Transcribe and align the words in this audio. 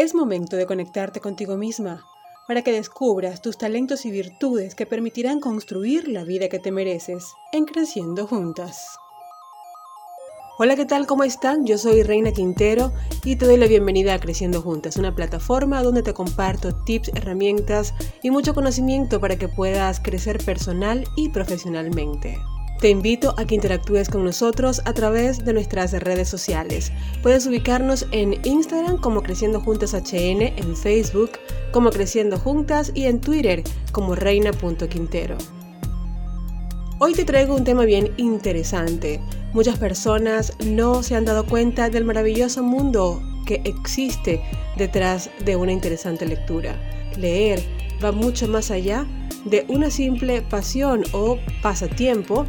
Es 0.00 0.14
momento 0.14 0.56
de 0.56 0.64
conectarte 0.64 1.20
contigo 1.20 1.58
misma 1.58 2.06
para 2.48 2.62
que 2.62 2.72
descubras 2.72 3.42
tus 3.42 3.58
talentos 3.58 4.06
y 4.06 4.10
virtudes 4.10 4.74
que 4.74 4.86
permitirán 4.86 5.40
construir 5.40 6.08
la 6.08 6.24
vida 6.24 6.48
que 6.48 6.58
te 6.58 6.72
mereces 6.72 7.34
en 7.52 7.66
Creciendo 7.66 8.26
Juntas. 8.26 8.96
Hola, 10.58 10.74
¿qué 10.74 10.86
tal? 10.86 11.06
¿Cómo 11.06 11.22
están? 11.22 11.66
Yo 11.66 11.76
soy 11.76 12.02
Reina 12.02 12.32
Quintero 12.32 12.92
y 13.24 13.36
te 13.36 13.44
doy 13.44 13.58
la 13.58 13.66
bienvenida 13.66 14.14
a 14.14 14.18
Creciendo 14.18 14.62
Juntas, 14.62 14.96
una 14.96 15.14
plataforma 15.14 15.82
donde 15.82 16.02
te 16.02 16.14
comparto 16.14 16.74
tips, 16.86 17.10
herramientas 17.14 17.92
y 18.22 18.30
mucho 18.30 18.54
conocimiento 18.54 19.20
para 19.20 19.36
que 19.36 19.48
puedas 19.48 20.00
crecer 20.00 20.42
personal 20.42 21.04
y 21.14 21.28
profesionalmente. 21.28 22.38
Te 22.80 22.88
invito 22.88 23.34
a 23.36 23.44
que 23.44 23.54
interactúes 23.54 24.08
con 24.08 24.24
nosotros 24.24 24.80
a 24.86 24.94
través 24.94 25.44
de 25.44 25.52
nuestras 25.52 25.92
redes 25.92 26.30
sociales. 26.30 26.92
Puedes 27.22 27.46
ubicarnos 27.46 28.06
en 28.10 28.40
Instagram 28.42 29.02
como 29.02 29.22
Creciendo 29.22 29.60
Juntas 29.60 29.92
HN, 29.92 30.40
en 30.40 30.74
Facebook 30.74 31.32
como 31.72 31.90
Creciendo 31.90 32.38
Juntas 32.38 32.90
y 32.94 33.04
en 33.04 33.20
Twitter 33.20 33.62
como 33.92 34.14
reina.quintero. 34.14 35.36
Hoy 37.00 37.12
te 37.12 37.26
traigo 37.26 37.54
un 37.54 37.64
tema 37.64 37.84
bien 37.84 38.14
interesante. 38.16 39.20
Muchas 39.52 39.78
personas 39.78 40.54
no 40.64 41.02
se 41.02 41.16
han 41.16 41.26
dado 41.26 41.44
cuenta 41.44 41.90
del 41.90 42.06
maravilloso 42.06 42.62
mundo 42.62 43.22
que 43.46 43.60
existe 43.66 44.40
detrás 44.78 45.28
de 45.44 45.54
una 45.54 45.72
interesante 45.72 46.24
lectura. 46.24 46.80
Leer 47.18 47.62
va 48.02 48.10
mucho 48.10 48.48
más 48.48 48.70
allá 48.70 49.06
de 49.44 49.66
una 49.68 49.90
simple 49.90 50.42
pasión 50.42 51.04
o 51.12 51.38
pasatiempo 51.62 52.46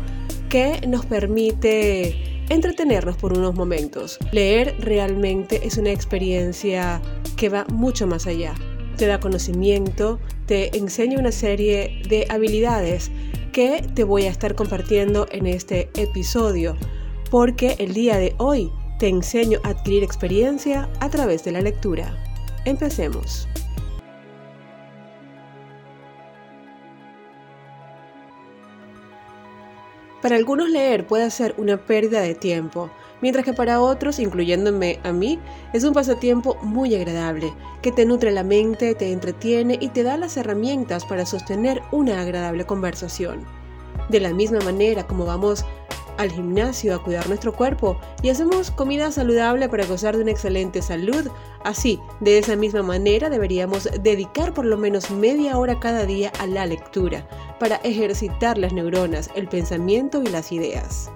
que 0.51 0.85
nos 0.85 1.05
permite 1.05 2.43
entretenernos 2.49 3.15
por 3.15 3.31
unos 3.31 3.55
momentos. 3.55 4.19
Leer 4.33 4.75
realmente 4.79 5.65
es 5.65 5.77
una 5.77 5.91
experiencia 5.91 7.01
que 7.37 7.47
va 7.47 7.65
mucho 7.71 8.05
más 8.05 8.27
allá. 8.27 8.53
Te 8.97 9.07
da 9.07 9.21
conocimiento, 9.21 10.19
te 10.47 10.77
enseña 10.77 11.17
una 11.17 11.31
serie 11.31 12.01
de 12.09 12.25
habilidades 12.27 13.11
que 13.53 13.81
te 13.95 14.03
voy 14.03 14.23
a 14.23 14.29
estar 14.29 14.53
compartiendo 14.53 15.25
en 15.31 15.47
este 15.47 15.89
episodio, 15.95 16.75
porque 17.29 17.77
el 17.79 17.93
día 17.93 18.17
de 18.17 18.35
hoy 18.37 18.69
te 18.99 19.07
enseño 19.07 19.59
a 19.63 19.69
adquirir 19.69 20.03
experiencia 20.03 20.89
a 20.99 21.09
través 21.09 21.45
de 21.45 21.53
la 21.53 21.61
lectura. 21.61 22.13
Empecemos. 22.65 23.47
Para 30.21 30.35
algunos 30.35 30.69
leer 30.69 31.07
puede 31.07 31.31
ser 31.31 31.55
una 31.57 31.77
pérdida 31.77 32.21
de 32.21 32.35
tiempo, 32.35 32.91
mientras 33.21 33.43
que 33.43 33.53
para 33.53 33.81
otros, 33.81 34.19
incluyéndome 34.19 34.99
a 35.03 35.11
mí, 35.11 35.39
es 35.73 35.83
un 35.83 35.93
pasatiempo 35.93 36.57
muy 36.61 36.93
agradable, 36.93 37.51
que 37.81 37.91
te 37.91 38.05
nutre 38.05 38.31
la 38.31 38.43
mente, 38.43 38.93
te 38.93 39.11
entretiene 39.11 39.79
y 39.81 39.89
te 39.89 40.03
da 40.03 40.17
las 40.17 40.37
herramientas 40.37 41.05
para 41.05 41.25
sostener 41.25 41.81
una 41.91 42.21
agradable 42.21 42.65
conversación. 42.65 43.45
De 44.09 44.19
la 44.19 44.31
misma 44.31 44.59
manera 44.59 45.07
como 45.07 45.25
vamos 45.25 45.65
al 46.17 46.31
gimnasio 46.31 46.93
a 46.93 47.01
cuidar 47.01 47.27
nuestro 47.27 47.53
cuerpo 47.53 47.99
y 48.21 48.29
hacemos 48.29 48.69
comida 48.69 49.11
saludable 49.11 49.69
para 49.69 49.87
gozar 49.87 50.15
de 50.15 50.21
una 50.21 50.31
excelente 50.31 50.83
salud. 50.83 51.31
Así, 51.63 51.99
de 52.19 52.37
esa 52.37 52.55
misma 52.55 52.83
manera 52.83 53.29
deberíamos 53.29 53.89
dedicar 54.03 54.53
por 54.53 54.65
lo 54.65 54.77
menos 54.77 55.09
media 55.09 55.57
hora 55.57 55.79
cada 55.79 56.05
día 56.05 56.31
a 56.39 56.45
la 56.45 56.67
lectura 56.67 57.25
para 57.61 57.75
ejercitar 57.83 58.57
las 58.57 58.73
neuronas, 58.73 59.29
el 59.35 59.47
pensamiento 59.47 60.23
y 60.23 60.29
las 60.29 60.51
ideas. 60.51 61.11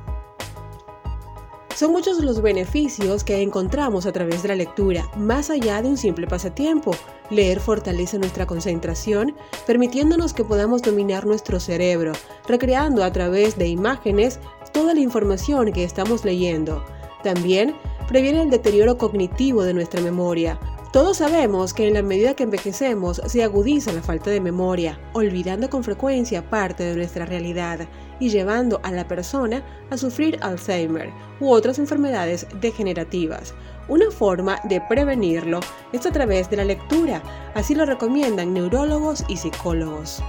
Son 1.76 1.92
muchos 1.92 2.24
los 2.24 2.40
beneficios 2.40 3.24
que 3.24 3.42
encontramos 3.42 4.06
a 4.06 4.12
través 4.12 4.44
de 4.44 4.50
la 4.50 4.56
lectura, 4.56 5.10
más 5.18 5.50
allá 5.50 5.82
de 5.82 5.90
un 5.90 5.98
simple 5.98 6.28
pasatiempo. 6.28 6.92
Leer 7.32 7.60
fortalece 7.60 8.20
nuestra 8.20 8.46
concentración, 8.46 9.34
permitiéndonos 9.66 10.34
que 10.34 10.44
podamos 10.44 10.84
dominar 10.84 11.26
nuestro 11.26 11.60
cerebro, 11.60 12.14
recreando 12.48 13.04
a 13.04 13.12
través 13.12 13.58
de 13.58 13.68
imágenes 13.68 14.40
toda 14.72 14.94
la 14.94 15.00
información 15.00 15.74
que 15.74 15.84
estamos 15.84 16.24
leyendo. 16.26 16.86
También 17.24 17.76
previene 18.08 18.44
el 18.44 18.52
deterioro 18.52 19.00
cognitivo 19.00 19.64
de 19.64 19.74
nuestra 19.74 20.00
memoria, 20.00 20.60
todos 20.96 21.18
sabemos 21.18 21.74
que 21.74 21.90
en 21.90 21.94
la 21.94 22.02
medida 22.02 22.36
que 22.36 22.44
envejecemos 22.44 23.22
se 23.26 23.44
agudiza 23.44 23.92
la 23.92 24.02
falta 24.02 24.30
de 24.30 24.40
memoria, 24.40 24.98
olvidando 25.12 25.70
con 25.70 25.84
frecuencia 25.84 26.50
parte 26.50 26.86
de 26.86 26.96
nuestra 26.96 27.26
realidad 27.26 27.82
y 28.18 28.30
llevando 28.30 28.80
a 28.82 28.94
la 28.94 29.06
persona 29.06 29.62
a 29.90 29.98
sufrir 29.98 30.40
Alzheimer 30.42 31.12
u 31.42 31.50
otras 31.50 31.80
enfermedades 31.80 32.48
degenerativas. 32.62 33.54
Una 33.90 34.10
forma 34.10 34.62
de 34.64 34.80
prevenirlo 34.88 35.60
es 35.92 36.06
a 36.06 36.14
través 36.14 36.50
de 36.50 36.56
la 36.56 36.64
lectura, 36.64 37.22
así 37.56 37.76
lo 37.76 37.86
recomiendan 37.86 38.54
neurólogos 38.54 39.26
y 39.28 39.36
psicólogos. 39.36 40.24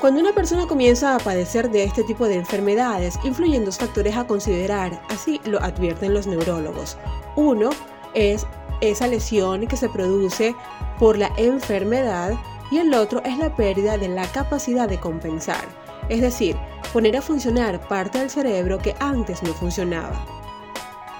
Cuando 0.00 0.22
una 0.22 0.32
persona 0.32 0.66
comienza 0.66 1.14
a 1.14 1.18
padecer 1.18 1.70
de 1.70 1.84
este 1.84 2.04
tipo 2.04 2.26
de 2.26 2.36
enfermedades, 2.36 3.18
influyen 3.22 3.66
dos 3.66 3.76
factores 3.76 4.16
a 4.16 4.26
considerar, 4.26 4.98
así 5.10 5.42
lo 5.44 5.60
advierten 5.60 6.14
los 6.14 6.26
neurólogos. 6.26 6.96
Uno 7.36 7.68
es 8.14 8.46
esa 8.80 9.06
lesión 9.06 9.66
que 9.66 9.76
se 9.76 9.88
produce 9.88 10.54
por 10.98 11.18
la 11.18 11.32
enfermedad 11.36 12.34
y 12.70 12.78
el 12.78 12.94
otro 12.94 13.22
es 13.24 13.36
la 13.38 13.54
pérdida 13.54 13.98
de 13.98 14.08
la 14.08 14.26
capacidad 14.26 14.88
de 14.88 15.00
compensar, 15.00 15.64
es 16.08 16.20
decir, 16.20 16.56
poner 16.92 17.16
a 17.16 17.22
funcionar 17.22 17.80
parte 17.88 18.18
del 18.18 18.30
cerebro 18.30 18.78
que 18.78 18.94
antes 19.00 19.42
no 19.42 19.52
funcionaba. 19.54 20.24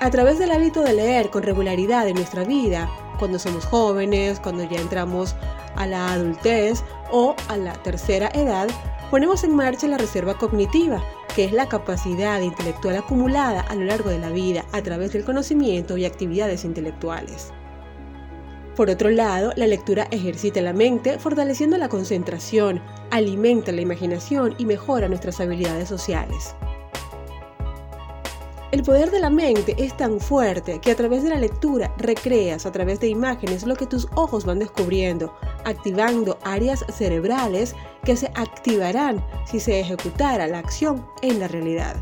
A 0.00 0.10
través 0.10 0.38
del 0.38 0.50
hábito 0.50 0.82
de 0.82 0.94
leer 0.94 1.30
con 1.30 1.42
regularidad 1.42 2.08
en 2.08 2.14
nuestra 2.14 2.44
vida, 2.44 2.88
cuando 3.18 3.38
somos 3.38 3.66
jóvenes, 3.66 4.40
cuando 4.40 4.64
ya 4.64 4.80
entramos 4.80 5.36
a 5.76 5.86
la 5.86 6.12
adultez 6.12 6.82
o 7.10 7.36
a 7.48 7.56
la 7.56 7.74
tercera 7.74 8.30
edad, 8.32 8.68
ponemos 9.10 9.44
en 9.44 9.54
marcha 9.54 9.88
la 9.88 9.98
reserva 9.98 10.34
cognitiva, 10.38 11.02
que 11.34 11.44
es 11.44 11.52
la 11.52 11.68
capacidad 11.68 12.40
intelectual 12.40 12.96
acumulada 12.96 13.60
a 13.60 13.74
lo 13.74 13.84
largo 13.84 14.10
de 14.10 14.18
la 14.18 14.30
vida 14.30 14.64
a 14.72 14.82
través 14.82 15.12
del 15.12 15.24
conocimiento 15.24 15.96
y 15.96 16.04
actividades 16.04 16.64
intelectuales. 16.64 17.52
Por 18.76 18.88
otro 18.88 19.10
lado, 19.10 19.52
la 19.56 19.66
lectura 19.66 20.06
ejercita 20.10 20.60
la 20.62 20.72
mente, 20.72 21.18
fortaleciendo 21.18 21.76
la 21.76 21.88
concentración, 21.88 22.80
alimenta 23.10 23.72
la 23.72 23.80
imaginación 23.80 24.54
y 24.58 24.64
mejora 24.64 25.08
nuestras 25.08 25.40
habilidades 25.40 25.88
sociales. 25.88 26.54
El 28.72 28.84
poder 28.84 29.10
de 29.10 29.18
la 29.18 29.30
mente 29.30 29.74
es 29.78 29.96
tan 29.96 30.20
fuerte 30.20 30.78
que 30.78 30.92
a 30.92 30.94
través 30.94 31.24
de 31.24 31.30
la 31.30 31.40
lectura 31.40 31.92
recreas 31.98 32.66
a 32.66 32.72
través 32.72 33.00
de 33.00 33.08
imágenes 33.08 33.64
lo 33.64 33.74
que 33.74 33.86
tus 33.86 34.06
ojos 34.14 34.44
van 34.44 34.60
descubriendo, 34.60 35.34
activando 35.64 36.38
áreas 36.44 36.84
cerebrales 36.88 37.74
que 38.04 38.16
se 38.16 38.28
activarán 38.36 39.26
si 39.44 39.58
se 39.58 39.80
ejecutara 39.80 40.46
la 40.46 40.60
acción 40.60 41.04
en 41.20 41.40
la 41.40 41.48
realidad. 41.48 41.96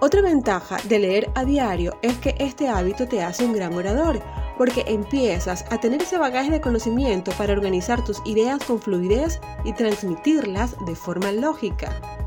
Otra 0.00 0.22
ventaja 0.22 0.76
de 0.84 1.00
leer 1.00 1.30
a 1.34 1.44
diario 1.44 1.98
es 2.02 2.16
que 2.18 2.36
este 2.38 2.68
hábito 2.68 3.08
te 3.08 3.24
hace 3.24 3.44
un 3.44 3.52
gran 3.52 3.74
orador, 3.74 4.22
porque 4.56 4.84
empiezas 4.86 5.64
a 5.72 5.80
tener 5.80 6.02
ese 6.02 6.18
bagaje 6.18 6.52
de 6.52 6.60
conocimiento 6.60 7.32
para 7.32 7.52
organizar 7.52 8.04
tus 8.04 8.22
ideas 8.24 8.62
con 8.62 8.80
fluidez 8.80 9.40
y 9.64 9.72
transmitirlas 9.72 10.76
de 10.86 10.94
forma 10.94 11.32
lógica 11.32 12.17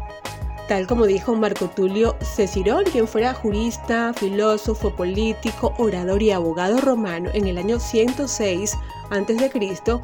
tal 0.71 0.87
como 0.87 1.05
dijo 1.05 1.35
Marco 1.35 1.67
Tulio 1.67 2.15
Cecirón, 2.21 2.85
quien 2.85 3.05
fuera 3.05 3.33
jurista, 3.33 4.13
filósofo, 4.13 4.95
político, 4.95 5.73
orador 5.77 6.23
y 6.23 6.31
abogado 6.31 6.79
romano 6.79 7.29
en 7.33 7.45
el 7.47 7.57
año 7.57 7.77
106 7.77 8.77
a.C., 9.09 10.01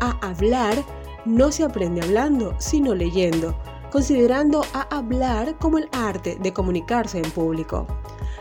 a 0.00 0.10
hablar 0.20 0.76
no 1.24 1.50
se 1.50 1.64
aprende 1.64 2.02
hablando, 2.02 2.54
sino 2.58 2.94
leyendo, 2.94 3.56
considerando 3.90 4.62
a 4.74 4.82
hablar 4.94 5.56
como 5.56 5.78
el 5.78 5.88
arte 5.92 6.36
de 6.38 6.52
comunicarse 6.52 7.16
en 7.16 7.30
público. 7.30 7.86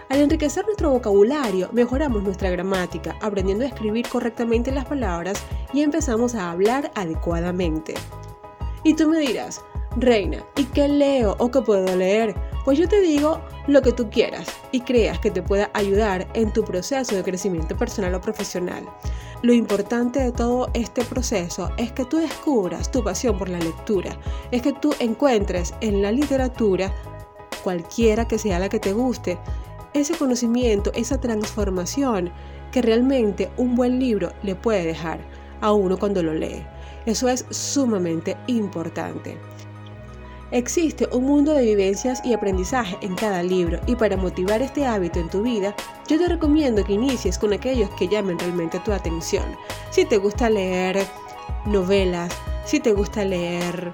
Al 0.09 0.19
enriquecer 0.19 0.66
nuestro 0.66 0.90
vocabulario, 0.90 1.69
mejoramos 1.72 2.23
nuestra 2.23 2.50
gramática, 2.50 3.16
aprendiendo 3.22 3.63
a 3.63 3.69
escribir 3.69 4.06
correctamente 4.09 4.73
las 4.73 4.84
palabras 4.84 5.41
y 5.72 5.82
empezamos 5.82 6.35
a 6.35 6.52
hablar 6.52 6.91
adecuadamente. 6.96 7.93
Y 8.84 8.96
tú 8.96 9.08
me 9.08 9.20
dirás, 9.20 9.61
Reina, 9.99 10.46
¿y 10.55 10.63
qué 10.63 10.87
leo 10.87 11.35
o 11.40 11.51
qué 11.51 11.61
puedo 11.61 11.93
leer? 11.93 12.34
Pues 12.63 12.79
yo 12.79 12.87
te 12.87 13.01
digo 13.01 13.41
lo 13.67 13.81
que 13.81 13.91
tú 13.91 14.09
quieras 14.09 14.47
y 14.72 14.79
creas 14.79 15.19
que 15.19 15.29
te 15.29 15.41
pueda 15.41 15.69
ayudar 15.73 16.25
en 16.35 16.53
tu 16.53 16.63
proceso 16.63 17.17
de 17.17 17.23
crecimiento 17.23 17.75
personal 17.75 18.16
o 18.16 18.22
profesional. 18.22 18.87
Lo 19.41 19.51
importante 19.51 20.22
de 20.22 20.31
todo 20.31 20.69
este 20.73 21.03
proceso 21.03 21.69
es 21.75 21.91
que 21.91 22.05
tú 22.05 22.17
descubras 22.17 22.90
tu 22.90 23.03
pasión 23.03 23.37
por 23.37 23.49
la 23.49 23.59
lectura, 23.59 24.17
es 24.51 24.61
que 24.61 24.72
tú 24.72 24.96
encuentres 24.99 25.73
en 25.81 26.01
la 26.01 26.13
literatura, 26.13 26.93
cualquiera 27.61 28.25
que 28.25 28.37
sea 28.37 28.59
la 28.59 28.69
que 28.69 28.79
te 28.79 28.93
guste, 28.93 29.37
ese 29.93 30.13
conocimiento, 30.16 30.93
esa 30.93 31.19
transformación 31.19 32.31
que 32.72 32.81
realmente 32.81 33.49
un 33.57 33.75
buen 33.75 33.99
libro 33.99 34.31
le 34.43 34.55
puede 34.55 34.85
dejar 34.85 35.19
a 35.59 35.73
uno 35.73 35.97
cuando 35.97 36.23
lo 36.23 36.34
lee. 36.34 36.66
Eso 37.05 37.28
es 37.28 37.46
sumamente 37.49 38.37
importante. 38.47 39.37
Existe 40.51 41.07
un 41.11 41.25
mundo 41.25 41.53
de 41.53 41.61
vivencias 41.61 42.25
y 42.25 42.34
aprendizaje 42.34 42.97
en 43.01 43.13
cada 43.13 43.43
libro 43.43 43.79
y 43.85 43.96
para 43.96 44.17
motivar 44.17 44.63
este 44.63 44.84
hábito 44.84 45.19
en 45.19 45.29
tu 45.29 45.43
vida, 45.43 45.75
yo 46.07 46.17
te 46.17 46.28
recomiendo 46.28 46.84
que 46.84 46.93
inicies 46.93 47.37
con 47.37 47.53
aquellos 47.53 47.87
que 47.91 48.07
llamen 48.07 48.40
realmente 48.40 48.79
tu 48.79 48.91
atención. 48.91 49.43
Si 49.91 50.05
te 50.05 50.17
gusta 50.17 50.49
leer 50.49 51.05
novelas, 51.67 52.34
si 52.66 52.79
te 52.79 52.93
gusta 52.93 53.23
leer 53.23 53.93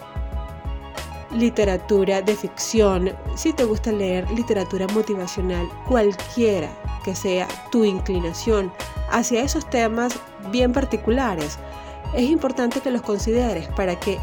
literatura 1.34 2.22
de 2.22 2.38
ficción, 2.38 3.12
si 3.36 3.52
te 3.52 3.66
gusta 3.66 3.92
leer 3.92 4.30
literatura 4.32 4.88
motivacional, 4.94 5.68
cualquiera 5.90 6.70
que 7.04 7.16
sea 7.16 7.50
tu 7.70 7.84
inclinación 7.84 8.72
hacia 9.12 9.44
esos 9.44 9.70
temas 9.70 10.14
bien 10.54 10.72
particulares, 10.72 11.60
es 12.14 12.30
importante 12.30 12.80
que 12.80 12.92
los 12.92 13.02
consideres 13.02 13.68
para 13.76 14.00
que 14.00 14.18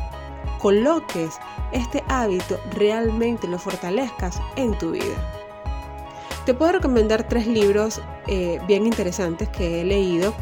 coloques 0.60 1.38
este 1.72 2.02
hábito 2.08 2.60
realmente 2.70 3.48
lo 3.48 3.58
fortalezcas 3.58 4.40
en 4.56 4.76
tu 4.78 4.92
vida. 4.92 5.16
Te 6.44 6.54
puedo 6.54 6.72
recomendar 6.72 7.28
tres 7.28 7.46
libros 7.46 8.00
eh, 8.26 8.60
bien 8.66 8.86
interesantes 8.86 9.48
que 9.48 9.80
he 9.80 9.84
leído 9.84 10.34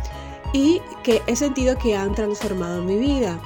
y 0.52 0.80
que 1.02 1.22
he 1.26 1.36
sentido 1.36 1.76
que 1.76 1.96
han 1.96 2.14
transformado 2.14 2.82
mi 2.82 2.96
vida. 2.96 3.38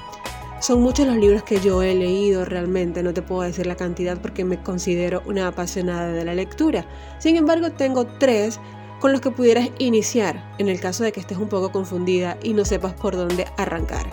Son 0.60 0.80
muchos 0.80 1.06
los 1.06 1.16
libros 1.16 1.42
que 1.42 1.60
yo 1.60 1.82
he 1.82 1.94
leído 1.94 2.44
realmente, 2.44 3.02
no 3.02 3.12
te 3.12 3.22
puedo 3.22 3.42
decir 3.42 3.66
la 3.66 3.74
cantidad 3.74 4.16
porque 4.18 4.44
me 4.44 4.62
considero 4.62 5.22
una 5.26 5.48
apasionada 5.48 6.08
de 6.08 6.24
la 6.24 6.32
lectura. 6.32 6.86
Sin 7.18 7.36
embargo, 7.36 7.72
tengo 7.72 8.06
tres 8.06 8.60
con 9.00 9.12
los 9.12 9.20
que 9.20 9.30
pudieras 9.30 9.68
iniciar 9.78 10.54
en 10.58 10.68
el 10.68 10.80
caso 10.80 11.04
de 11.04 11.12
que 11.12 11.20
estés 11.20 11.36
un 11.36 11.48
poco 11.48 11.70
confundida 11.72 12.38
y 12.42 12.54
no 12.54 12.64
sepas 12.64 12.94
por 12.94 13.16
dónde 13.16 13.46
arrancar. 13.58 14.06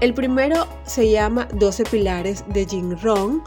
El 0.00 0.14
primero 0.14 0.68
se 0.84 1.10
llama 1.10 1.48
12 1.54 1.82
pilares 1.82 2.44
de 2.46 2.64
Jin 2.66 2.96
Rong. 3.00 3.40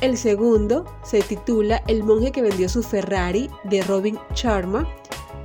El 0.00 0.16
segundo 0.16 0.84
se 1.02 1.20
titula 1.20 1.82
El 1.88 2.04
monje 2.04 2.30
que 2.30 2.42
vendió 2.42 2.68
su 2.68 2.84
Ferrari 2.84 3.50
de 3.64 3.82
Robin 3.82 4.16
Sharma. 4.36 4.86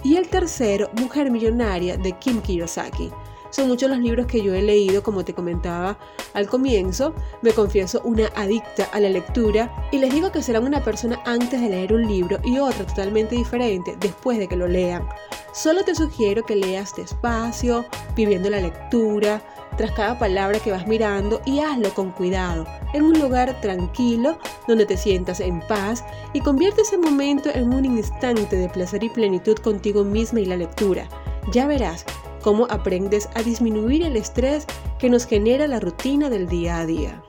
Y 0.04 0.18
el 0.18 0.28
tercero, 0.28 0.92
Mujer 1.02 1.32
Millonaria 1.32 1.98
de 1.98 2.12
Kim 2.12 2.42
Kiyosaki. 2.42 3.10
Son 3.50 3.68
muchos 3.70 3.90
los 3.90 3.98
libros 3.98 4.28
que 4.28 4.44
yo 4.44 4.54
he 4.54 4.62
leído, 4.62 5.02
como 5.02 5.26
te 5.26 5.34
comentaba 5.34 5.98
al 6.36 6.48
comienzo. 6.48 7.16
Me 7.42 7.52
confieso 7.54 8.02
una 8.04 8.28
adicta 8.36 8.84
a 8.94 9.00
la 9.00 9.10
lectura 9.10 9.90
y 9.92 9.98
les 9.98 10.14
digo 10.14 10.32
que 10.32 10.44
serán 10.44 10.66
una 10.66 10.84
persona 10.84 11.20
antes 11.26 11.60
de 11.60 11.70
leer 11.70 11.92
un 11.92 12.06
libro 12.08 12.38
y 12.44 12.60
otra 12.60 12.86
totalmente 12.86 13.36
diferente 13.36 13.98
después 14.00 14.38
de 14.38 14.48
que 14.48 14.58
lo 14.58 14.68
lean. 14.68 15.08
Solo 15.54 15.84
te 15.84 15.96
sugiero 15.96 16.46
que 16.46 16.56
leas 16.56 16.96
despacio, 16.96 17.86
viviendo 18.16 18.48
la 18.52 18.62
lectura, 18.62 19.42
tras 19.78 19.92
cada 19.92 20.18
palabra 20.18 20.60
que 20.60 20.72
vas 20.72 20.88
mirando 20.88 21.42
y 21.46 21.60
hazlo 21.60 21.94
con 21.94 22.12
cuidado, 22.12 22.66
en 22.94 23.04
un 23.04 23.20
lugar 23.20 23.62
tranquilo 23.62 24.38
donde 24.68 24.86
te 24.86 24.98
sientas 24.98 25.40
en 25.40 25.62
paz 25.62 26.04
y 26.34 26.42
convierte 26.42 26.82
ese 26.82 26.98
momento 26.98 27.50
en 27.54 27.74
un 27.74 27.86
instante 27.86 28.56
de 28.56 28.70
placer 28.70 29.04
y 29.04 29.10
plenitud 29.10 29.56
contigo 29.58 30.04
misma 30.04 30.42
y 30.42 30.46
la 30.46 30.58
lectura. 30.58 31.08
Ya 31.52 31.68
verás 31.68 32.06
cómo 32.42 32.66
aprendes 32.70 33.30
a 33.36 33.44
disminuir 33.44 34.04
el 34.04 34.18
estrés 34.18 34.66
que 35.00 35.10
nos 35.10 35.26
genera 35.26 35.68
la 35.68 35.80
rutina 35.80 36.30
del 36.30 36.48
día 36.48 36.80
a 36.80 36.86
día. 36.86 37.24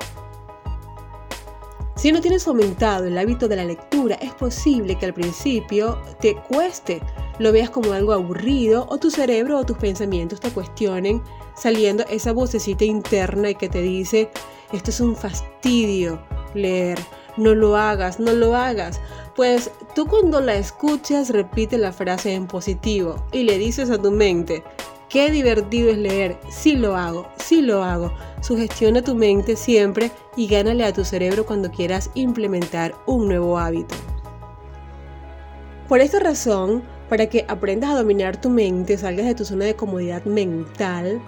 Si 1.96 2.12
no 2.12 2.20
tienes 2.20 2.44
fomentado 2.44 3.06
el 3.06 3.18
hábito 3.18 3.48
de 3.48 3.56
la 3.56 3.64
lectura, 3.64 4.14
es 4.16 4.32
posible 4.32 4.94
que 4.94 5.06
al 5.06 5.14
principio 5.14 5.98
te 6.20 6.36
cueste, 6.36 7.02
lo 7.38 7.52
veas 7.52 7.70
como 7.70 7.92
algo 7.92 8.12
aburrido 8.12 8.86
o 8.88 8.98
tu 8.98 9.10
cerebro 9.10 9.58
o 9.58 9.64
tus 9.64 9.76
pensamientos 9.76 10.40
te 10.40 10.50
cuestionen 10.50 11.22
saliendo 11.56 12.04
esa 12.08 12.32
vocecita 12.32 12.84
interna 12.84 13.50
y 13.50 13.54
que 13.54 13.68
te 13.68 13.82
dice, 13.82 14.30
esto 14.72 14.90
es 14.90 15.00
un 15.00 15.16
fastidio 15.16 16.20
leer, 16.54 16.98
no 17.36 17.54
lo 17.54 17.76
hagas, 17.76 18.20
no 18.20 18.32
lo 18.32 18.54
hagas. 18.54 19.00
Pues 19.36 19.70
tú 19.94 20.06
cuando 20.06 20.40
la 20.40 20.56
escuchas 20.56 21.30
repite 21.30 21.78
la 21.78 21.92
frase 21.92 22.34
en 22.34 22.46
positivo 22.46 23.24
y 23.32 23.44
le 23.44 23.58
dices 23.58 23.90
a 23.90 23.98
tu 23.98 24.10
mente, 24.10 24.64
qué 25.08 25.30
divertido 25.30 25.90
es 25.90 25.98
leer, 25.98 26.38
sí 26.50 26.76
lo 26.76 26.96
hago, 26.96 27.28
sí 27.36 27.62
lo 27.62 27.84
hago. 27.84 28.12
Sugestiona 28.40 29.02
tu 29.02 29.14
mente 29.14 29.56
siempre 29.56 30.10
y 30.36 30.48
gánale 30.48 30.84
a 30.84 30.92
tu 30.92 31.04
cerebro 31.04 31.46
cuando 31.46 31.70
quieras 31.70 32.10
implementar 32.14 32.94
un 33.06 33.28
nuevo 33.28 33.58
hábito. 33.58 33.94
Por 35.88 36.00
esta 36.00 36.18
razón, 36.18 36.82
para 37.08 37.26
que 37.26 37.44
aprendas 37.48 37.90
a 37.90 37.96
dominar 37.96 38.40
tu 38.40 38.50
mente, 38.50 38.96
salgas 38.98 39.26
de 39.26 39.34
tu 39.34 39.44
zona 39.44 39.64
de 39.64 39.76
comodidad 39.76 40.24
mental, 40.24 41.20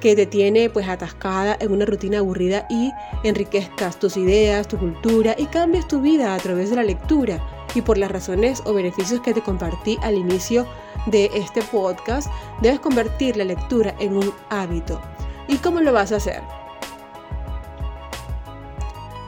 que 0.00 0.16
te 0.16 0.26
tiene 0.26 0.70
pues 0.70 0.88
atascada 0.88 1.56
en 1.60 1.72
una 1.72 1.84
rutina 1.84 2.18
aburrida 2.18 2.66
y 2.70 2.90
enriquezcas 3.22 3.98
tus 3.98 4.16
ideas, 4.16 4.66
tu 4.66 4.78
cultura 4.78 5.34
y 5.36 5.46
cambias 5.46 5.86
tu 5.86 6.00
vida 6.00 6.34
a 6.34 6.38
través 6.38 6.70
de 6.70 6.76
la 6.76 6.84
lectura 6.84 7.38
y 7.74 7.82
por 7.82 7.98
las 7.98 8.10
razones 8.10 8.62
o 8.64 8.72
beneficios 8.72 9.20
que 9.20 9.34
te 9.34 9.42
compartí 9.42 9.98
al 10.02 10.14
inicio 10.14 10.66
de 11.06 11.30
este 11.34 11.62
podcast, 11.62 12.28
debes 12.62 12.80
convertir 12.80 13.36
la 13.36 13.44
lectura 13.44 13.94
en 14.00 14.16
un 14.16 14.32
hábito. 14.48 15.00
¿Y 15.48 15.56
cómo 15.56 15.80
lo 15.80 15.92
vas 15.92 16.12
a 16.12 16.16
hacer? 16.16 16.59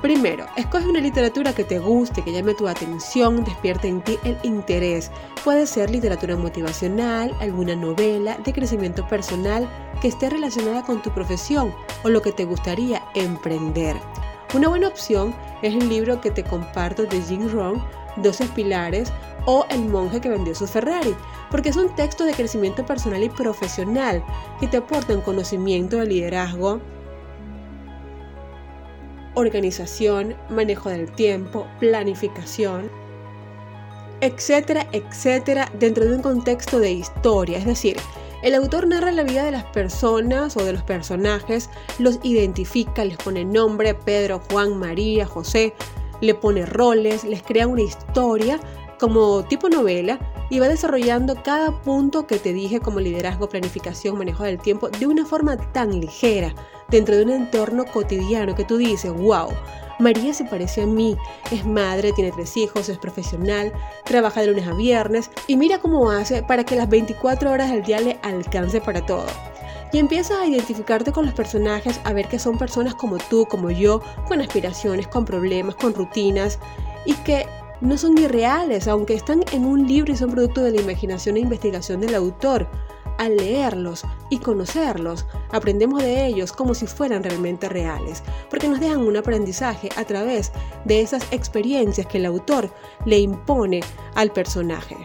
Primero, 0.02 0.46
escoge 0.56 0.88
una 0.88 1.00
literatura 1.00 1.54
que 1.54 1.62
te 1.62 1.78
guste, 1.78 2.24
que 2.24 2.32
llame 2.32 2.54
tu 2.54 2.66
atención, 2.66 3.44
despierte 3.44 3.86
en 3.86 4.02
ti 4.02 4.18
el 4.24 4.36
interés. 4.42 5.12
Puede 5.44 5.64
ser 5.64 5.90
literatura 5.90 6.36
motivacional, 6.36 7.32
alguna 7.38 7.76
novela 7.76 8.36
de 8.38 8.52
crecimiento 8.52 9.06
personal 9.06 9.70
que 10.00 10.08
esté 10.08 10.28
relacionada 10.28 10.82
con 10.82 11.02
tu 11.02 11.14
profesión 11.14 11.72
o 12.02 12.08
lo 12.08 12.20
que 12.20 12.32
te 12.32 12.44
gustaría 12.44 13.00
emprender. 13.14 13.96
Una 14.54 14.66
buena 14.66 14.88
opción 14.88 15.32
es 15.62 15.72
el 15.72 15.88
libro 15.88 16.20
que 16.20 16.32
te 16.32 16.42
comparto 16.42 17.04
de 17.04 17.22
Jim 17.22 17.48
Rohn, 17.52 17.80
12 18.16 18.46
pilares 18.56 19.12
o 19.46 19.66
El 19.70 19.86
monje 19.86 20.20
que 20.20 20.28
vendió 20.28 20.52
su 20.56 20.66
Ferrari, 20.66 21.14
porque 21.48 21.68
es 21.68 21.76
un 21.76 21.94
texto 21.94 22.24
de 22.24 22.34
crecimiento 22.34 22.84
personal 22.84 23.22
y 23.22 23.28
profesional 23.28 24.24
que 24.58 24.66
te 24.66 24.78
aporta 24.78 25.14
un 25.14 25.20
conocimiento 25.20 25.98
de 25.98 26.06
liderazgo, 26.06 26.80
organización, 29.34 30.34
manejo 30.48 30.88
del 30.88 31.10
tiempo, 31.12 31.66
planificación, 31.80 32.90
etcétera, 34.20 34.86
etcétera, 34.92 35.70
dentro 35.78 36.04
de 36.04 36.14
un 36.14 36.22
contexto 36.22 36.78
de 36.78 36.92
historia. 36.92 37.58
Es 37.58 37.66
decir, 37.66 37.96
el 38.42 38.54
autor 38.54 38.86
narra 38.86 39.12
la 39.12 39.22
vida 39.22 39.44
de 39.44 39.50
las 39.50 39.64
personas 39.64 40.56
o 40.56 40.64
de 40.64 40.72
los 40.72 40.82
personajes, 40.82 41.70
los 41.98 42.18
identifica, 42.22 43.04
les 43.04 43.16
pone 43.16 43.44
nombre, 43.44 43.94
Pedro, 43.94 44.40
Juan, 44.50 44.78
María, 44.78 45.26
José, 45.26 45.74
le 46.20 46.34
pone 46.34 46.66
roles, 46.66 47.24
les 47.24 47.42
crea 47.42 47.66
una 47.66 47.82
historia 47.82 48.60
como 48.98 49.44
tipo 49.44 49.68
novela 49.68 50.18
y 50.50 50.60
va 50.60 50.68
desarrollando 50.68 51.42
cada 51.42 51.82
punto 51.82 52.26
que 52.26 52.38
te 52.38 52.52
dije 52.52 52.78
como 52.78 53.00
liderazgo, 53.00 53.48
planificación, 53.48 54.18
manejo 54.18 54.44
del 54.44 54.58
tiempo 54.58 54.88
de 54.90 55.06
una 55.06 55.24
forma 55.24 55.56
tan 55.72 56.00
ligera, 56.00 56.54
dentro 56.92 57.16
de 57.16 57.24
un 57.24 57.30
entorno 57.30 57.86
cotidiano 57.86 58.54
que 58.54 58.64
tú 58.64 58.76
dices, 58.76 59.12
wow, 59.12 59.48
María 59.98 60.34
se 60.34 60.44
parece 60.44 60.82
a 60.82 60.86
mí, 60.86 61.16
es 61.50 61.64
madre, 61.64 62.12
tiene 62.12 62.32
tres 62.32 62.56
hijos, 62.56 62.88
es 62.88 62.98
profesional, 62.98 63.72
trabaja 64.04 64.40
de 64.42 64.48
lunes 64.48 64.68
a 64.68 64.74
viernes 64.74 65.30
y 65.46 65.56
mira 65.56 65.78
cómo 65.78 66.10
hace 66.10 66.42
para 66.42 66.64
que 66.64 66.76
las 66.76 66.88
24 66.88 67.50
horas 67.50 67.70
del 67.70 67.82
día 67.82 68.00
le 68.00 68.18
alcance 68.22 68.80
para 68.80 69.04
todo. 69.06 69.26
Y 69.92 69.98
empiezas 69.98 70.38
a 70.38 70.46
identificarte 70.46 71.12
con 71.12 71.26
los 71.26 71.34
personajes, 71.34 72.00
a 72.04 72.12
ver 72.12 72.28
que 72.28 72.38
son 72.38 72.56
personas 72.56 72.94
como 72.94 73.18
tú, 73.18 73.46
como 73.46 73.70
yo, 73.70 74.00
con 74.28 74.40
aspiraciones, 74.40 75.06
con 75.06 75.24
problemas, 75.24 75.74
con 75.74 75.94
rutinas 75.94 76.58
y 77.04 77.14
que 77.14 77.46
no 77.80 77.98
son 77.98 78.16
irreales, 78.16 78.86
aunque 78.86 79.14
están 79.14 79.44
en 79.52 79.64
un 79.64 79.86
libro 79.86 80.12
y 80.12 80.16
son 80.16 80.30
producto 80.30 80.62
de 80.62 80.70
la 80.72 80.80
imaginación 80.80 81.36
e 81.36 81.40
investigación 81.40 82.00
del 82.00 82.14
autor. 82.14 82.68
Al 83.22 83.36
leerlos 83.36 84.02
y 84.30 84.38
conocerlos, 84.38 85.26
aprendemos 85.52 86.02
de 86.02 86.26
ellos 86.26 86.52
como 86.52 86.74
si 86.74 86.88
fueran 86.88 87.22
realmente 87.22 87.68
reales, 87.68 88.20
porque 88.50 88.66
nos 88.66 88.80
dejan 88.80 88.98
un 88.98 89.16
aprendizaje 89.16 89.90
a 89.94 90.04
través 90.04 90.50
de 90.84 91.02
esas 91.02 91.32
experiencias 91.32 92.08
que 92.08 92.18
el 92.18 92.26
autor 92.26 92.68
le 93.06 93.20
impone 93.20 93.78
al 94.16 94.32
personaje. 94.32 94.96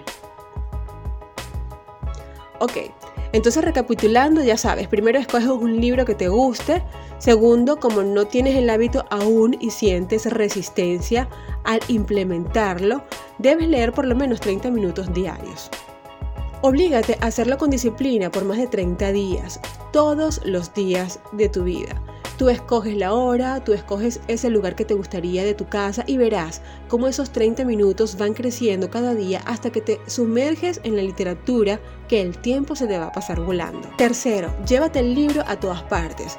Ok, 2.58 2.92
entonces 3.34 3.64
recapitulando, 3.64 4.42
ya 4.42 4.58
sabes, 4.58 4.88
primero 4.88 5.20
escoges 5.20 5.50
un 5.50 5.80
libro 5.80 6.04
que 6.04 6.16
te 6.16 6.28
guste, 6.28 6.82
segundo, 7.20 7.80
como 7.80 8.02
no 8.02 8.26
tienes 8.26 8.56
el 8.56 8.72
hábito 8.72 9.06
aún 9.12 9.56
y 9.60 9.70
sientes 9.70 10.26
resistencia 10.26 11.30
al 11.66 11.82
implementarlo, 11.88 13.04
debes 13.38 13.68
leer 13.68 13.94
por 13.94 14.08
lo 14.08 14.16
menos 14.16 14.40
30 14.40 14.72
minutos 14.72 15.14
diarios. 15.14 15.70
Oblígate 16.62 17.18
a 17.22 17.28
hacerlo 17.28 17.60
con 17.60 17.70
disciplina 17.70 18.32
por 18.32 18.44
más 18.44 18.58
de 18.58 18.66
30 18.66 19.12
días, 19.12 19.60
todos 19.94 20.42
los 20.44 20.74
días 20.74 21.20
de 21.32 21.50
tu 21.50 21.64
vida. 21.64 22.02
Tú 22.40 22.50
escoges 22.50 22.96
la 22.96 23.14
hora, 23.14 23.64
tú 23.64 23.74
escoges 23.74 24.22
ese 24.28 24.50
lugar 24.50 24.76
que 24.76 24.86
te 24.86 24.96
gustaría 24.96 25.44
de 25.44 25.54
tu 25.54 25.68
casa 25.68 26.04
y 26.08 26.18
verás 26.18 26.62
cómo 26.88 27.08
esos 27.08 27.32
30 27.32 27.64
minutos 27.64 28.18
van 28.18 28.34
creciendo 28.34 28.90
cada 28.90 29.14
día 29.14 29.42
hasta 29.46 29.72
que 29.72 29.82
te 29.82 30.00
sumerges 30.08 30.82
en 30.84 30.96
la 30.96 31.04
literatura 31.04 31.80
que 32.08 32.22
el 32.22 32.38
tiempo 32.40 32.76
se 32.76 32.88
te 32.88 32.98
va 32.98 33.08
a 33.08 33.12
pasar 33.12 33.40
volando. 33.40 33.90
Tercero, 33.98 34.52
llévate 34.68 35.00
el 35.00 35.14
libro 35.14 35.44
a 35.48 35.60
todas 35.60 35.84
partes. 35.84 36.38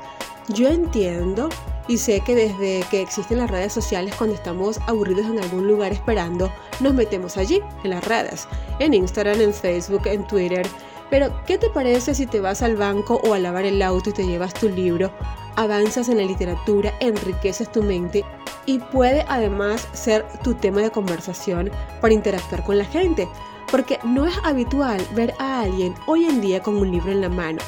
Yo 0.49 0.69
entiendo 0.69 1.51
y 1.89 1.99
sé 1.99 2.21
que 2.21 2.35
desde 2.35 2.83
que 2.91 3.03
existen 3.03 3.39
las 3.39 3.51
redes 3.51 3.73
sociales, 3.73 4.15
cuando 4.17 4.35
estamos 4.35 4.79
aburridos 4.87 5.27
en 5.27 5.39
algún 5.39 5.69
lugar 5.69 5.93
esperando, 5.93 6.51
nos 6.81 6.95
metemos 6.95 7.37
allí, 7.37 7.61
en 7.85 7.91
las 7.91 8.05
redes, 8.05 8.49
en 8.79 8.95
Instagram, 8.95 9.41
en 9.43 9.53
Facebook, 9.53 10.07
en 10.07 10.27
Twitter. 10.27 10.67
Pero, 11.11 11.31
¿qué 11.47 11.59
te 11.59 11.69
parece 11.69 12.15
si 12.15 12.27
te 12.27 12.41
vas 12.41 12.63
al 12.63 12.77
banco 12.77 13.21
o 13.25 13.35
a 13.35 13.39
lavar 13.39 13.67
el 13.67 13.83
auto 13.83 14.09
y 14.09 14.15
te 14.15 14.27
llevas 14.27 14.55
tu 14.55 14.71
libro? 14.71 15.11
Avanzas 15.57 16.09
en 16.09 16.19
la 16.19 16.25
literatura, 16.25 16.95
enriqueces 17.01 17.71
tu 17.71 17.83
mente 17.83 18.25
y 18.65 18.79
puede 18.79 19.25
además 19.29 19.87
ser 19.93 20.27
tu 20.43 20.55
tema 20.55 20.81
de 20.81 20.91
conversación 20.91 21.71
para 22.01 22.15
interactuar 22.15 22.65
con 22.65 22.79
la 22.79 22.85
gente, 22.85 23.29
porque 23.71 23.99
no 24.03 24.27
es 24.27 24.35
habitual 24.45 25.01
ver 25.15 25.35
a 25.39 25.61
alguien 25.61 25.95
hoy 26.07 26.25
en 26.25 26.41
día 26.41 26.63
con 26.63 26.77
un 26.77 26.91
libro 26.91 27.13
en 27.13 27.21
la 27.21 27.29
mano. 27.29 27.59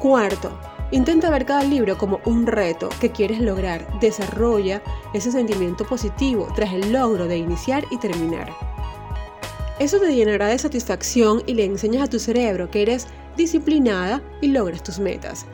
Cuarto, 0.00 0.50
Intenta 0.90 1.28
ver 1.28 1.44
cada 1.44 1.64
libro 1.64 1.98
como 1.98 2.20
un 2.24 2.46
reto 2.46 2.88
que 3.00 3.10
quieres 3.10 3.40
lograr. 3.40 3.86
Desarrolla 4.00 4.82
ese 5.12 5.30
sentimiento 5.30 5.84
positivo 5.86 6.48
tras 6.54 6.72
el 6.72 6.92
logro 6.92 7.26
de 7.26 7.36
iniciar 7.36 7.84
y 7.90 7.98
terminar. 7.98 8.50
Eso 9.78 10.00
te 10.00 10.14
llenará 10.14 10.46
de 10.48 10.58
satisfacción 10.58 11.42
y 11.46 11.54
le 11.54 11.64
enseñas 11.64 12.04
a 12.04 12.10
tu 12.10 12.18
cerebro 12.18 12.70
que 12.70 12.82
eres 12.82 13.06
disciplinada 13.36 14.22
y 14.40 14.48
logras 14.48 14.82
tus 14.82 14.98
metas. 14.98 15.46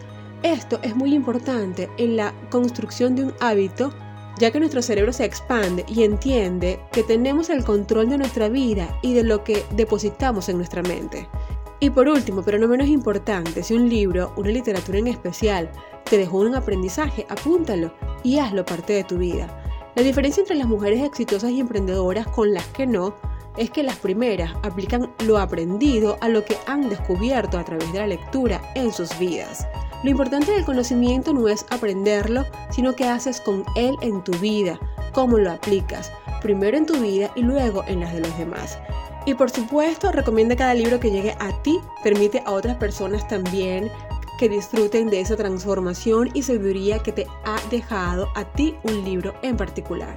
Esto 0.45 0.79
es 0.83 0.95
muy 0.95 1.15
importante 1.15 1.91
en 1.99 2.17
la 2.17 2.33
construcción 2.51 3.17
de 3.17 3.25
un 3.25 3.35
hábito, 3.41 3.93
ya 4.39 4.51
que 4.51 4.61
nuestro 4.61 4.83
cerebro 4.83 5.13
se 5.13 5.25
expande 5.25 5.85
y 5.89 6.05
entiende 6.05 6.79
que 6.93 7.03
tenemos 7.03 7.51
el 7.51 7.65
control 7.65 8.09
de 8.09 8.19
nuestra 8.19 8.49
vida 8.49 8.99
y 9.03 9.15
de 9.15 9.25
lo 9.25 9.43
que 9.43 9.65
depositamos 9.75 10.49
en 10.49 10.59
nuestra 10.59 10.83
mente. 10.83 11.29
Y 11.81 11.91
por 11.91 12.09
último, 12.09 12.43
pero 12.43 12.59
no 12.59 12.69
menos 12.69 12.89
importante, 12.89 13.63
si 13.63 13.75
un 13.75 13.89
libro, 13.89 14.33
una 14.37 14.51
literatura 14.51 14.99
en 14.99 15.09
especial, 15.09 15.71
te 16.05 16.19
dejó 16.19 16.39
un 16.39 16.55
aprendizaje, 16.55 17.27
apúntalo 17.29 17.93
y 18.23 18.39
hazlo 18.39 18.65
parte 18.65 18.95
de 18.95 19.05
tu 19.05 19.19
vida. 19.19 19.49
La 19.95 20.03
diferencia 20.03 20.41
entre 20.41 20.57
las 20.57 20.67
mujeres 20.67 21.03
exitosas 21.03 21.51
y 21.51 21.61
emprendedoras 21.61 22.27
con 22.29 22.53
las 22.53 22.67
que 22.69 22.87
no 22.87 23.15
es 23.57 23.71
que 23.71 23.83
las 23.83 23.97
primeras 23.97 24.53
aplican 24.63 25.13
lo 25.25 25.39
aprendido 25.39 26.17
a 26.21 26.29
lo 26.29 26.45
que 26.45 26.57
han 26.67 26.89
descubierto 26.89 27.59
a 27.59 27.65
través 27.65 27.93
de 27.93 28.01
la 28.01 28.09
lectura 28.09 28.61
en 28.75 28.93
sus 28.93 29.17
vidas. 29.19 29.67
Lo 30.03 30.11
importante 30.11 30.53
del 30.53 30.65
conocimiento 30.65 31.33
no 31.33 31.49
es 31.49 31.65
aprenderlo, 31.71 32.45
sino 32.71 32.95
qué 32.95 33.05
haces 33.05 33.41
con 33.41 33.65
él 33.77 33.95
en 34.03 34.23
tu 34.23 34.33
vida, 34.33 34.79
cómo 35.13 35.39
lo 35.39 35.51
aplicas, 35.51 36.13
primero 36.43 36.77
en 36.77 36.87
tu 36.87 36.95
vida 37.01 37.31
y 37.37 37.43
luego 37.43 37.85
en 37.87 38.01
las 38.01 38.13
de 38.13 38.21
los 38.21 38.37
demás. 38.37 38.79
Y 39.27 39.35
por 39.35 39.51
supuesto, 39.51 40.13
recomienda 40.13 40.57
cada 40.57 40.75
libro 40.75 41.01
que 41.01 41.11
llegue 41.11 41.35
a 41.41 41.51
ti, 41.63 41.81
permite 42.03 42.43
a 42.45 42.53
otras 42.53 42.77
personas 42.77 43.27
también 43.27 43.91
que 44.39 44.49
disfruten 44.49 45.09
de 45.09 45.21
esa 45.21 45.37
transformación 45.37 46.31
y 46.35 46.43
sabiduría 46.43 46.99
que 46.99 47.13
te 47.13 47.27
ha 47.45 47.57
dejado 47.71 48.29
a 48.35 48.45
ti 48.45 48.77
un 48.83 49.05
libro 49.05 49.35
en 49.43 49.57
particular. 49.57 50.15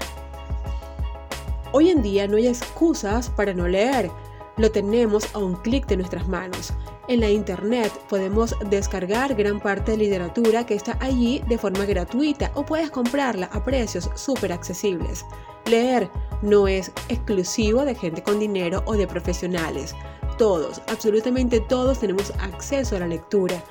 Hoy 1.72 1.90
en 1.90 2.02
día 2.02 2.28
no 2.28 2.38
hay 2.38 2.48
excusas 2.48 3.30
para 3.30 3.54
no 3.54 3.68
leer, 3.68 4.10
lo 4.58 4.72
tenemos 4.72 5.34
a 5.36 5.38
un 5.38 5.56
clic 5.58 5.86
de 5.86 5.98
nuestras 5.98 6.28
manos. 6.28 6.74
En 7.08 7.22
la 7.22 7.30
internet 7.30 7.94
podemos 8.10 8.56
descargar 8.70 9.36
gran 9.36 9.62
parte 9.62 9.92
de 9.92 9.98
literatura 9.98 10.66
que 10.66 10.76
está 10.76 10.98
allí 11.00 11.42
de 11.48 11.58
forma 11.58 11.86
gratuita 11.86 12.52
o 12.56 12.66
puedes 12.66 12.92
comprarla 12.92 13.50
a 13.54 13.64
precios 13.64 14.10
súper 14.16 14.52
accesibles. 14.52 15.26
Leer 15.66 16.10
no 16.42 16.68
es 16.68 16.92
exclusivo 17.10 17.86
de 17.86 17.96
gente 17.96 18.24
con 18.24 18.40
dinero 18.40 18.84
o 18.86 18.94
de 18.94 19.08
profesionales. 19.08 19.96
Todos, 20.38 20.82
absolutamente 20.88 21.60
todos 21.60 22.00
tenemos 22.00 22.32
acceso 22.40 22.96
a 22.96 23.00
la 23.00 23.08
lectura. 23.08 23.64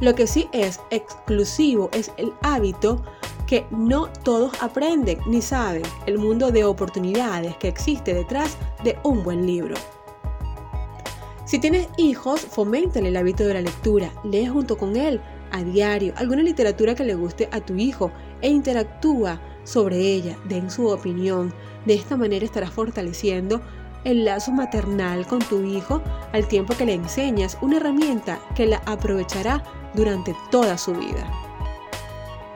Lo 0.00 0.14
que 0.14 0.26
sí 0.26 0.48
es 0.52 0.80
exclusivo 0.90 1.90
es 1.92 2.10
el 2.16 2.32
hábito 2.42 3.02
que 3.46 3.66
no 3.70 4.08
todos 4.22 4.52
aprenden 4.62 5.18
ni 5.26 5.42
saben 5.42 5.82
el 6.06 6.18
mundo 6.18 6.52
de 6.52 6.64
oportunidades 6.64 7.56
que 7.56 7.68
existe 7.68 8.14
detrás 8.14 8.56
de 8.84 8.98
un 9.02 9.24
buen 9.24 9.46
libro. 9.46 9.74
Si 11.44 11.58
tienes 11.58 11.88
hijos, 11.96 12.40
foméntale 12.42 13.08
el 13.08 13.16
hábito 13.16 13.44
de 13.44 13.54
la 13.54 13.62
lectura, 13.62 14.12
lee 14.22 14.46
junto 14.46 14.78
con 14.78 14.94
él 14.94 15.20
a 15.50 15.64
diario 15.64 16.12
alguna 16.16 16.42
literatura 16.42 16.94
que 16.94 17.02
le 17.02 17.16
guste 17.16 17.48
a 17.50 17.60
tu 17.60 17.74
hijo 17.74 18.12
e 18.40 18.48
interactúa 18.48 19.40
sobre 19.70 19.98
ella, 19.98 20.36
den 20.48 20.70
su 20.70 20.88
opinión. 20.88 21.54
De 21.86 21.94
esta 21.94 22.16
manera 22.16 22.44
estarás 22.44 22.70
fortaleciendo 22.70 23.60
el 24.04 24.24
lazo 24.24 24.50
maternal 24.50 25.26
con 25.26 25.38
tu 25.40 25.62
hijo 25.62 26.02
al 26.32 26.48
tiempo 26.48 26.74
que 26.76 26.86
le 26.86 26.94
enseñas 26.94 27.56
una 27.60 27.76
herramienta 27.76 28.40
que 28.56 28.66
la 28.66 28.82
aprovechará 28.86 29.62
durante 29.94 30.34
toda 30.50 30.76
su 30.76 30.92
vida. 30.92 31.30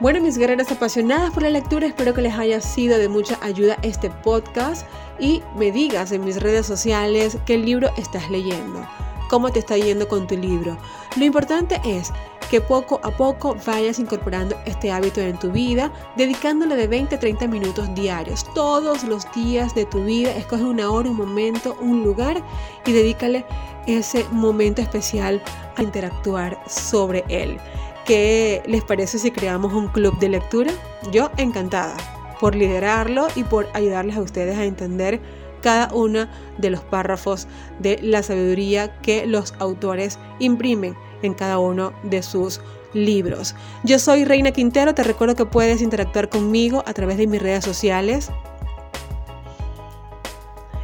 Bueno, 0.01 0.19
mis 0.19 0.37
guerreras 0.37 0.71
apasionadas 0.71 1.31
por 1.31 1.43
la 1.43 1.49
lectura, 1.49 1.87
espero 1.87 2.13
que 2.13 2.21
les 2.21 2.33
haya 2.33 2.59
sido 2.59 2.97
de 2.97 3.07
mucha 3.07 3.39
ayuda 3.41 3.77
este 3.81 4.09
podcast 4.09 4.85
y 5.17 5.41
me 5.55 5.71
digas 5.71 6.11
en 6.11 6.25
mis 6.25 6.41
redes 6.41 6.65
sociales 6.65 7.37
qué 7.45 7.57
libro 7.57 7.89
estás 7.95 8.29
leyendo, 8.29 8.85
cómo 9.29 9.51
te 9.51 9.59
está 9.59 9.77
yendo 9.77 10.09
con 10.09 10.27
tu 10.27 10.35
libro. 10.35 10.77
Lo 11.15 11.23
importante 11.23 11.79
es 11.85 12.11
que 12.49 12.61
poco 12.61 12.99
a 13.03 13.11
poco 13.11 13.55
vayas 13.65 13.99
incorporando 13.99 14.55
este 14.65 14.91
hábito 14.91 15.21
en 15.21 15.37
tu 15.37 15.51
vida, 15.51 15.91
dedicándole 16.15 16.75
de 16.75 16.87
20 16.87 17.15
a 17.15 17.19
30 17.19 17.47
minutos 17.47 17.93
diarios. 17.95 18.45
Todos 18.53 19.03
los 19.03 19.31
días 19.33 19.73
de 19.75 19.85
tu 19.85 20.03
vida, 20.03 20.31
escoge 20.31 20.63
una 20.63 20.89
hora, 20.89 21.09
un 21.09 21.17
momento, 21.17 21.77
un 21.81 22.03
lugar 22.03 22.41
y 22.85 22.91
dedícale 22.91 23.45
ese 23.87 24.25
momento 24.31 24.81
especial 24.81 25.41
a 25.75 25.83
interactuar 25.83 26.59
sobre 26.67 27.23
él. 27.29 27.57
¿Qué 28.05 28.61
les 28.67 28.83
parece 28.83 29.17
si 29.17 29.31
creamos 29.31 29.73
un 29.73 29.87
club 29.87 30.17
de 30.19 30.29
lectura? 30.29 30.71
Yo 31.11 31.31
encantada 31.37 31.95
por 32.39 32.55
liderarlo 32.55 33.27
y 33.35 33.43
por 33.43 33.67
ayudarles 33.73 34.17
a 34.17 34.21
ustedes 34.21 34.57
a 34.57 34.65
entender 34.65 35.19
cada 35.61 35.91
uno 35.93 36.27
de 36.59 36.69
los 36.69 36.81
párrafos 36.81 37.47
de 37.79 37.97
la 38.03 38.21
sabiduría 38.21 39.01
que 39.01 39.25
los 39.25 39.55
autores 39.57 40.19
imprimen 40.37 40.95
en 41.21 41.33
cada 41.33 41.59
uno 41.59 41.93
de 42.03 42.23
sus 42.23 42.61
libros. 42.93 43.55
Yo 43.83 43.99
soy 43.99 44.25
Reina 44.25 44.51
Quintero, 44.51 44.95
te 44.95 45.03
recuerdo 45.03 45.35
que 45.35 45.45
puedes 45.45 45.81
interactuar 45.81 46.29
conmigo 46.29 46.83
a 46.85 46.93
través 46.93 47.17
de 47.17 47.27
mis 47.27 47.41
redes 47.41 47.63
sociales. 47.63 48.31